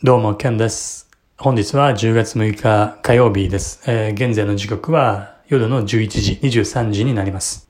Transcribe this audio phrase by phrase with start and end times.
[0.00, 1.10] どうも、ケンです。
[1.38, 3.82] 本日は10月6日火曜日です。
[3.88, 7.68] えー、現在の時刻は夜の11時、23時になります。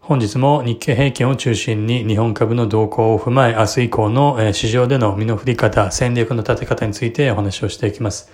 [0.00, 8.30] 本日も日経平均を中心に日本株の動向を踏まえ、明日以降の、市場での身の振り方、戦略の立て方についてお話をしていきます。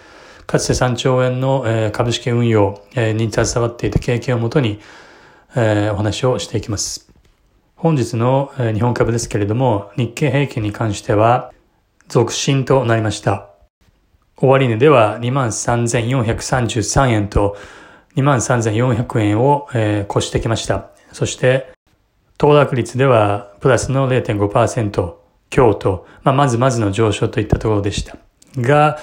[0.46, 4.78] かつて3兆円の、株式運用、に携わっていた経験をもとに、
[5.56, 7.10] えー、お話をしていきます。
[7.74, 11.52] 本日の、日本株ですけれども、日経平均に関しては、
[12.08, 13.48] 続伸となりました。
[14.36, 17.56] 終値では23,433円と
[18.16, 20.90] 23,400円を、えー、越してきました。
[21.12, 21.72] そして、
[22.38, 25.14] 騰落率ではプラスの0.5%
[25.50, 28.16] 強と、まあ、まずまずの上昇といったところでした。
[28.56, 28.98] が、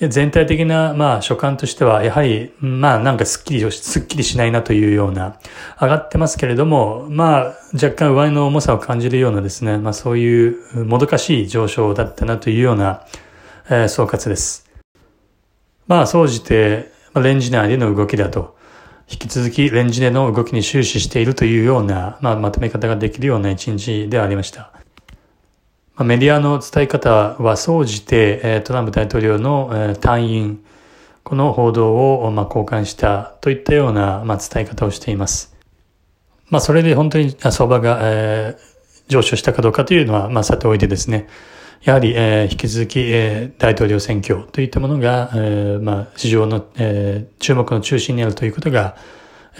[0.00, 5.38] 全体的な、まあ、所感としては、やはり、まあ、なんかすっきり、すっきりしないなというような、
[5.80, 13.04] 上がってますけれども、まあ、若干上の重さを感じるようなですね、まあ、そういうもどかしい上昇だったなというような、
[13.70, 14.68] えー、総括です。
[15.86, 18.56] まあ、総じて、レンジ内での動きだと、
[19.08, 24.73] 引き続きレンジでの動きに終始しているというような、まあ、まとめ方ができるような一日ではありました。
[26.02, 30.64] メディアの伝え方は総じてトランプ大統領の退院、
[31.22, 35.54] この報道をま交換したといったようなま伝え方をしています。
[36.50, 38.56] まあそれで本当に相場が、え、
[39.06, 41.28] 上昇したかどうかというのはまあさておいてですね、
[41.84, 48.96] やはり、え、引き続き、え、大統領選挙といったものが、え、まあ市場の、え、注目の中心にあるということが、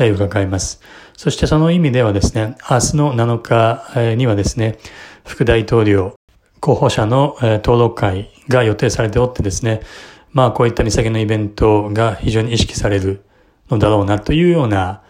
[0.01, 0.81] え、伺います。
[1.17, 4.79] そしてその意味ではですね、明日の7日にはですね、
[5.25, 6.17] 副大統領、
[6.65, 9.81] 候補者の、登録会が予定されておってですね、
[10.33, 13.23] まあこういった見先のイベントが非常に意識される
[13.69, 15.03] のだろうなというような、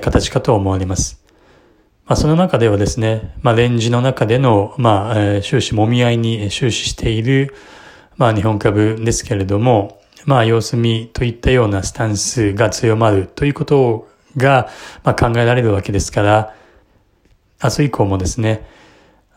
[0.00, 1.22] 形かと思われます。
[2.06, 7.54] まあその中ではですね、まあレンジの中での、まあ、終始揉み合いに終始している、
[8.16, 14.70] まあ日本株ですけれども、まあ様子見といったようなスタンスが強まるということが、
[15.02, 16.54] まあ、考えられるわけですから、
[17.62, 18.66] 明日以降もですね、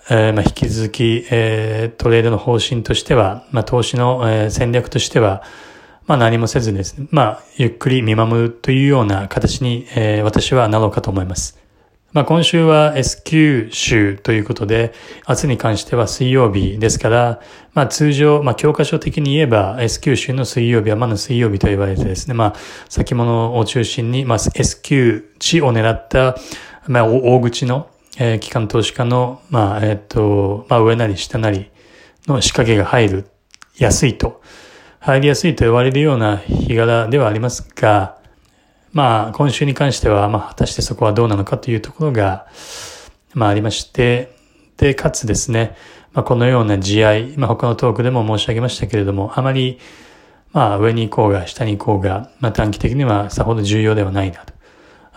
[0.10, 5.44] えー、まあ、引き続き、えー、トレードの方針としては、まあ、投資の、えー、戦略としては、
[6.06, 11.60] まあ、何もせずですね、まあ、ゆっくり見守るというような形に、えー、私はなろうかと思います。
[12.14, 14.94] まあ、今週は S q 週ということで、
[15.28, 17.42] 明日に関しては水曜日ですから、
[17.74, 22.54] まあ、通常、まあ、教科書的に言えば S q 週の水曜日はまだ水曜日と言われてですね、まあ、
[22.88, 26.38] 先物を中心に、まあ、S q 値を狙った、
[26.88, 31.70] まあ、大口の、えー、機関投資家の、まあ、えっ、ー、と、まあ、上なり下なり
[32.26, 33.30] の仕掛けが入る、
[33.78, 34.42] 安いと、
[35.00, 38.18] 入りやすいと言われるような日柄ではありますが、
[38.92, 42.48] まあ、今週に関しては、まあ、果たしてそこはどうなのかというところが、
[43.36, 44.36] まあ、ありまして、
[44.78, 45.76] で、かつですね、
[46.14, 49.78] まあ、このような試合、まあ、他のトークでも申し上げましたけれども、あまり、
[50.54, 54.57] まあ、上に行こうが、下に行こうが、まあ、短期的にはさほど重要ではないなと。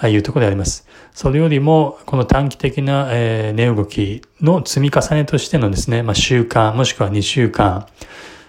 [0.01, 0.87] あいうところであります。
[1.13, 7.87] それよりも、この短期的な、えー、値動きの積み重ねとしてのですね、まあ、週間、もしくは2週間、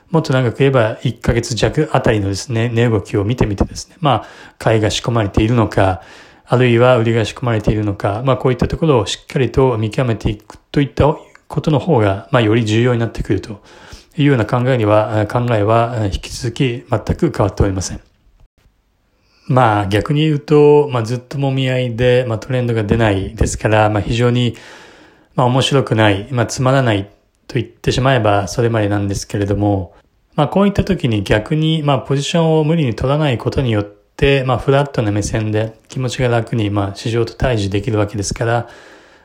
[0.09, 6.01] もっと長く言えば1ヶ月弱あたりのですね、値動きを見てみてですね、まあ、買いが仕込まれているのか、
[6.45, 11.15] あるいは売りが仕込まれているのか、まあ、こういったところをしっかりと見極めていくといった
[11.47, 13.61] ことの方が、まあ、より重要になってくると
[14.17, 18.10] いうような考えには、考えは引き続き全く変わっておりません。
[19.51, 24.55] まあ逆に言うと、まあずっともみ合いで、まあトレンドが出ないですから、まあ非常に、
[25.35, 27.05] まあ面白くない、まあつまらない
[27.47, 29.93] と言ってしまえばそれまでなんですけれども、
[30.35, 38.69] まあこういった時に逆に、まあポジションを無理に取らないことによって、まあフラットな目線で気持ちが楽に、まあ市場と対峙できるわけですから、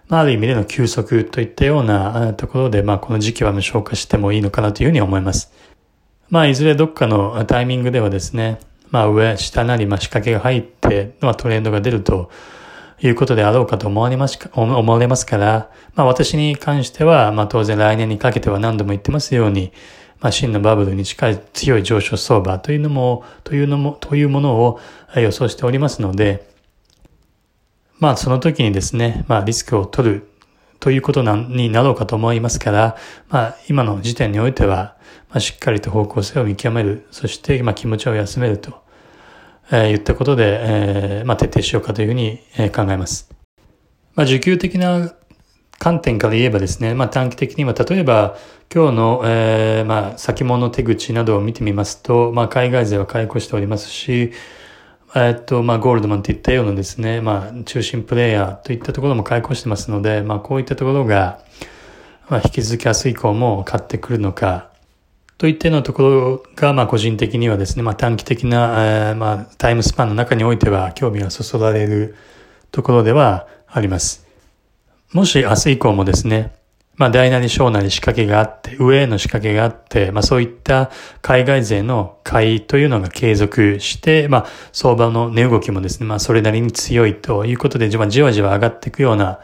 [0.08, 5.53] まあある意味での休息といったようなところで、まあこの時期は無償化してもいいのかなというふうに思います。
[6.31, 8.58] まあいずれどっかのタイミングではですね、
[8.91, 12.30] まあ上、下なり、まあ仕掛けが入って、まあトレンドが出ると
[13.00, 19.72] いうことであろうかと思われますか、思われますから、まあ私に関しては、まあ当然来年にかけては何度も言ってますように、
[20.20, 24.81] まあ真のバブルに近い強い上昇相場というのも、というのも、というものを
[25.16, 26.49] 予想しておりますので、
[27.99, 30.31] まあその時にですね、まあリスクを取る
[30.81, 32.96] ということになろうかと思いますから、
[33.28, 34.96] まあ今の時点においては、
[35.28, 38.82] まあ、しっかりと方向性を見極める、そして、まあ、気持ちを休めると、
[39.70, 43.28] えー、言ったことで、えー、まあ、徹底しようかというふうに、えー、考えます。
[44.14, 45.12] まあ、需給的な
[45.78, 48.37] 観点から言えばですね、まあ、短期的には、例えば、
[48.75, 54.32] 今日の、えー、まあ、先物手口などを見てみますと、まあ、海外勢は買い越しておりますし、
[55.14, 61.41] えっと、まあ、ゴールドマンといったようなですね、まあ、中心プレイヤーといったところも買い越してますので、まあ、こういったところが、
[62.29, 64.70] まあ、引き続き明日以降も買ってくるのか、
[65.38, 72.17] といったようなところが、まあ個人的にはですね、まあ短期的な、えー、まあタイムスパンの中においては興味がそそられる
[72.70, 74.26] ところではあります。
[75.12, 76.56] もし明日以降もですね、
[76.96, 80.90] まあ大なり小なり仕掛けがあって、上への仕掛けがあって、まあそういった
[81.22, 89.40] 海外勢の買いというのが継続して、まあ相場の値動きもですね、まあそれなりに強いということで、じわじわ上がっていくような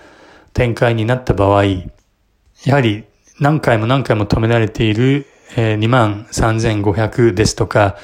[0.54, 3.04] 展開になった場合、やはり
[3.38, 5.26] 何回も何回も止められている
[5.56, 7.96] 23,500ですとか、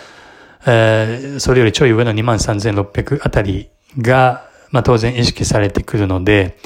[0.67, 6.59] えー、それよりちょい上の23,600あたりが、まあ、当然意識されてくるので、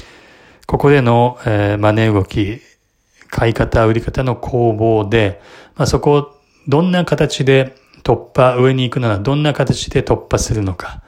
[0.66, 2.60] ここでの、えー、マネ動き、
[3.32, 5.40] 買い方、売り方の攻防で、
[5.74, 6.36] まあ、そこを
[6.68, 7.74] どんな形で
[8.04, 11.02] 突破、上に行くならどんな形で突破するのか。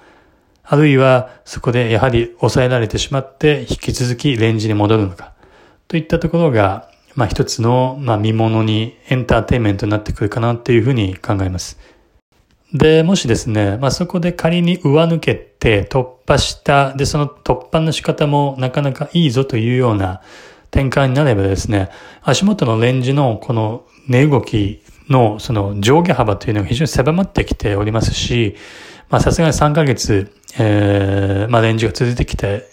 [0.62, 5.34] あるいはそこでやはり抑えられてしまって引き続きレンジに戻るのか。
[5.86, 11.78] といったところが、まあ一つの、まあ見物にエンターテインメントになってくるかなっていうふうに考えます。
[12.72, 20.22] で、もしですね、まあそこで仮に上抜けて突破した、で、その突破の仕方もなかなかいいぞというような
[20.74, 21.88] 展開になればですね、
[22.20, 28.56] 足元のレンジのこの値動きのその上下幅というのが非常に狭まってきておりますし、
[29.08, 32.68] まあさすがに3ヶ月、えー、まあレンジが続いてきて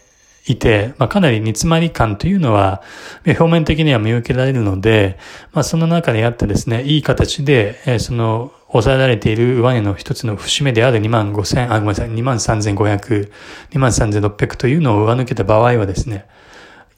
[0.48, 2.81] いて、まあ、かなり煮詰まり感というのは、
[3.27, 5.19] 表面的には見受けられるので、
[5.54, 13.31] まあ、その中であってですね、いい形で、えー、その、抑えられている上値の一つの節目である2万5千、あ、ごめんなさい、2万3500、
[13.71, 16.25] 2万3600というのを上抜けた場合はですね、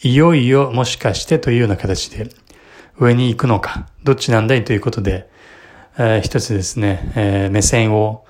[0.04, 2.28] いよいよもしかしてというような形で
[3.00, 5.30] 上に行くのか、どっちなんだいということで、
[5.98, 8.26] えー、一つですね、えー、目線を、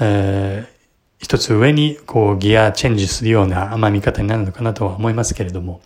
[0.00, 0.72] えー、
[1.18, 5.80] 一つ上にこうギアチェンジするような甘み方になるのかなとは思いますけれども、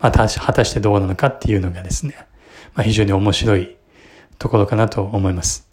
[0.00, 2.16] まあ、果たしてどうなのかっていうのがですね、
[2.74, 3.76] まあ、非常に面白い
[4.40, 5.68] ところかなと思います。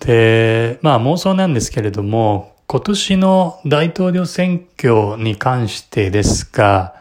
[0.00, 6.97] で、まあ妄想なんですけれども、今年の大統領選挙に関してですが、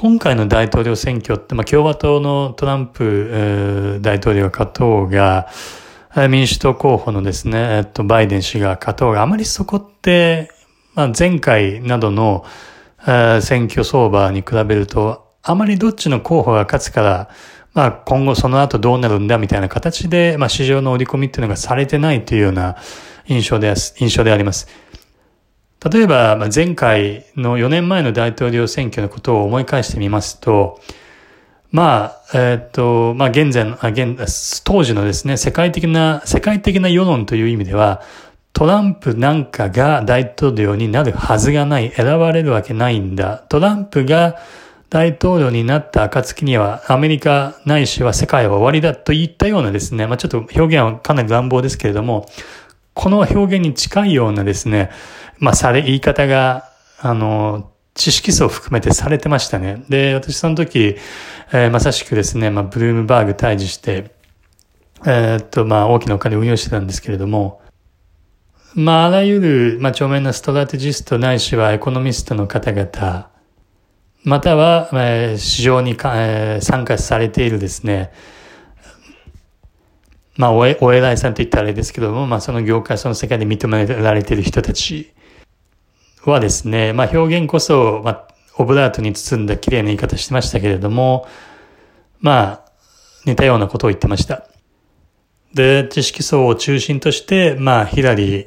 [0.00, 5.46] 今回の大統領選挙って、まあ、共和党のトランプ大統領が勝とうが、
[6.30, 10.50] 民主党候補のですね、えっと、バイデン氏が勝とうがあまりそこって、
[10.94, 12.46] まあ、前回などの、
[13.42, 17.30] 選挙相場に比べると、あまりどっちの候補が勝つから、
[17.74, 22.76] まあ今後その後どうなるんだみたいな形で、まあ市場の織り込みっていうのがされてないというような
[23.26, 24.66] 印象で、印象であります。
[25.88, 30.78] 例えば、前回の4年前の大統領選挙のことを思い返してみますと、
[31.70, 38.02] まあ、えっ、と、まあ現在の、現、当時のですね、世界的な、世界的な世論という意味では、
[38.52, 43.38] トランプなんかが大統領になるはずがない、選ばれるわけないんだ。
[43.48, 44.36] トランプが
[44.90, 52.26] 大統領になった暁にはアメリカないしは世界は終わりだといったようなですね、まあちょっと表現はかなり乱暴ですけれども、
[52.94, 54.90] この表現に近いようなですね、
[55.38, 56.70] まあされ、言い方が、
[57.00, 59.84] あの、知識層を含めてされてましたね。
[59.88, 60.96] で、私その時、
[61.52, 64.14] えー、まさしくですね、まあ、ブルームバーグ退治して、
[65.06, 67.60] えー、っと、まあ、大きなお金を運用してたんですけれども、
[68.74, 73.30] まあ、あらゆる、まあ、著名なストラテジストないしはエコノミストの方々、
[74.22, 78.12] または、えー、市場にか、えー、参加されているですね、
[80.40, 85.12] まあ、お、偉いさんと言ったらあれですけども、まあ、その業界、その世界で認められている人たち
[86.24, 91.26] はですね、まあ、表現こそ、まあ、オブラートに包んだ綺麗な言い方してましたけれども、
[92.20, 92.72] まあ、
[93.26, 94.46] 似たようなことを言ってました。
[95.52, 98.46] で、知識層を中心として、まあ、ヒラリー、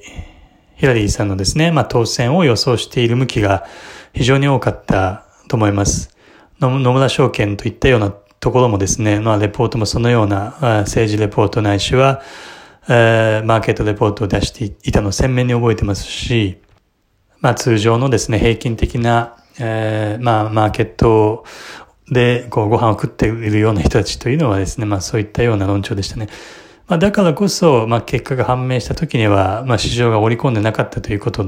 [0.75, 3.67] ヒラリーさんのですね、まあ、当選を予想している向きが
[4.13, 6.10] 非常に多かったと思います。
[6.60, 8.12] 野村証券といったような
[8.43, 12.21] ところもですね、まあ、レポートもそのような政治レポートないしは、
[12.89, 16.57] え、マーケットレポートを出していたのを鮮明に覚えてますし、
[17.39, 21.45] まあ、通常のですね、平均的なえ、まあ、マーケット
[22.09, 26.27] で、こう、ご飯を食っているような人たちというのはですね、まあ、そういったような論調でしたね。
[26.88, 31.45] まあ、だからこそ、まあ、結果が判明した時には、まあ、市場が織り込んでなかったということ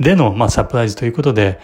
[0.00, 1.60] での、まあ、サプライズということで、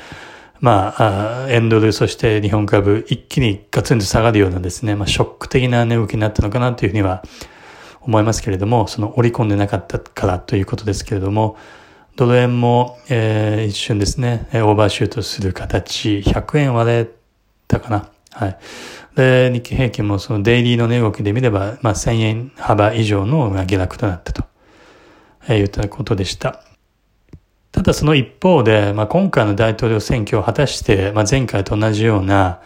[0.60, 7.22] まあ、あエンドル、そして日本株、一気にガツンと下がるようなですね、まあ、ショック的な値動きになったのかなというふうには
[8.00, 11.56] 思いますけれども、その織り込んでなかったからということですけれども、
[12.16, 17.08] ドル円も、えー、一瞬ですね、オーバーシュートする形、100円割れ
[17.68, 18.08] たかな。
[18.32, 18.58] はい。
[19.14, 24.44] で、日経平均もそのデイリーの値動きで見れば、まあ、1000円幅以上の下落となったと、
[25.48, 26.64] えー、言ったことでした。
[27.78, 32.60] ただその一方で、まあ、今回の大統領選挙を果たして、まあ、前回と同じような、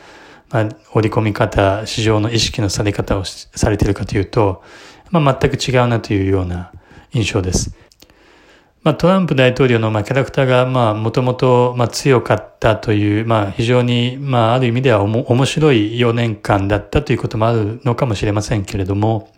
[0.49, 4.63] まあ、織り込み方、市場の意識のされ方をされているかというと、
[5.11, 6.73] まあ、全く違うなというような
[7.13, 7.77] 印象です。
[8.83, 19.31] まあ、トランプ大統領のまあキャラクターがまあもともとま強かったという、まあ非常にまあある意味ではおも面白い4年間だったということもあるのかもしれませんけれども、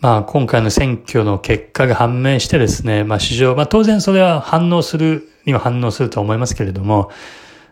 [0.00, 7.10] まあ今回の選挙の結果が判明してですね、まあ市場、まあ当然それは反応するには反応すると思いますけれども、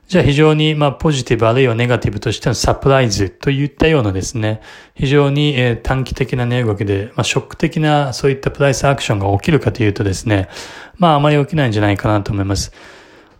[0.09, 4.61] じゃあ非常にまあポジティブあるいはネガティブとしてのサプライズといったようなですね、
[4.95, 10.49] 非常にえ短期的な値動きで、まあショック的なそういったプライスアクションが起きるかというとですね、
[10.99, 12.73] まああまり起きないんじゃないかなと思います。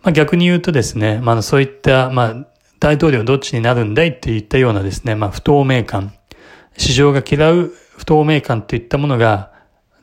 [0.01, 2.47] まあ逆に言うとですね、まあそういったまあ
[2.79, 6.13] 大統領どっちになるんだいっていったようなですね、まあ不透明感、
[6.77, 9.51] 市場が嫌う不透明感といったものが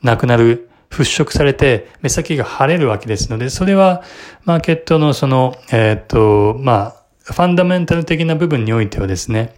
[0.01, 4.03] なくなる払拭されて目先が晴れるわけですので、それは
[4.43, 9.55] マーケットのその、えっ、と、まあ、ファンダメンタル的な部分においてはですね、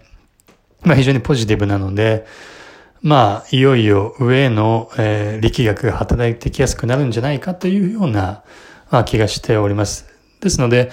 [0.83, 2.25] まあ非常にポジティブなので、
[3.01, 8.43] まあ、いよいよ上への、えー、力学が働いてきやすくなるんじゃないかというような、
[8.91, 10.07] まあ、気がしております。
[10.39, 10.89] ですので、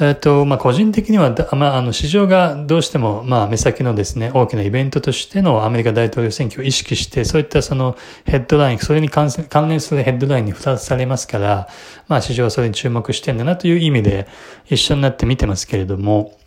[0.00, 7.94] えっ、と、まあ、個人的には、まあ、あの、市場がどうしても、まあ、目先のですね、大きなイベントとしてのアメリカ大統領選挙を意識して、そういったその
[8.24, 9.28] ヘッドライン、それに関
[9.68, 11.68] 連するヘッドラインに付達されますから、
[12.08, 14.26] まあ、市場はそれに注目してんだなという意味で、
[14.66, 16.38] 一緒になって見てますけれども、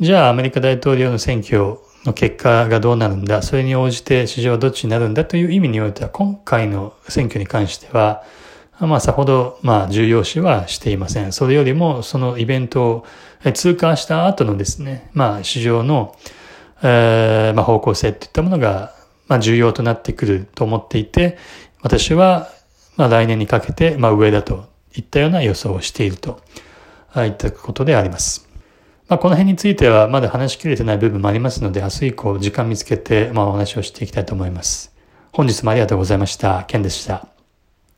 [0.00, 8.22] じゃあ、アメリカ大統領の選挙の結果がどうなるんだ、それに応じて市場はどっちになるんだという意味においては、今回の選挙に関しては、
[8.80, 11.32] まあ、さほど、まあ、重要視はしていません。
[11.32, 13.06] それよりも、そのイベントを
[13.54, 16.14] 通過した後のですね、まあ、市場の、
[16.82, 18.92] えー、まあ、方向性といったものが、
[19.28, 21.38] まあ、重要となってくると思っていて、
[21.80, 22.50] 私は、
[22.96, 26.40] まあ、来年にかけて、まあ、上だといったような予想をしていると
[27.12, 28.48] あいったことであります。
[29.08, 34.92] まあ、この辺については、まだ話しきれてない部分もありますので、明日以降、時間見つけて、まあ、お話をしていきたいと思います。
[35.32, 36.64] 本日もありがとうございました。
[36.66, 37.35] ケンでした。